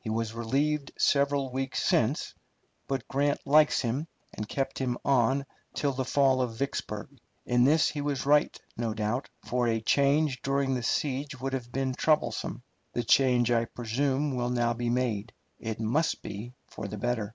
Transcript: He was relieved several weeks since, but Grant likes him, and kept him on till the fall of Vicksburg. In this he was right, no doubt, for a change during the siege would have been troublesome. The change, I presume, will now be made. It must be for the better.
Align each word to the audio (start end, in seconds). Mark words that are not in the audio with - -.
He 0.00 0.08
was 0.08 0.32
relieved 0.32 0.92
several 0.96 1.52
weeks 1.52 1.82
since, 1.84 2.32
but 2.88 3.06
Grant 3.06 3.38
likes 3.46 3.82
him, 3.82 4.08
and 4.32 4.48
kept 4.48 4.78
him 4.78 4.96
on 5.04 5.44
till 5.74 5.92
the 5.92 6.06
fall 6.06 6.40
of 6.40 6.56
Vicksburg. 6.56 7.08
In 7.44 7.64
this 7.64 7.90
he 7.90 8.00
was 8.00 8.24
right, 8.24 8.58
no 8.78 8.94
doubt, 8.94 9.28
for 9.44 9.68
a 9.68 9.82
change 9.82 10.40
during 10.40 10.72
the 10.72 10.82
siege 10.82 11.38
would 11.38 11.52
have 11.52 11.70
been 11.70 11.92
troublesome. 11.94 12.62
The 12.94 13.04
change, 13.04 13.50
I 13.50 13.66
presume, 13.66 14.34
will 14.34 14.48
now 14.48 14.72
be 14.72 14.88
made. 14.88 15.34
It 15.58 15.78
must 15.78 16.22
be 16.22 16.54
for 16.66 16.88
the 16.88 16.96
better. 16.96 17.34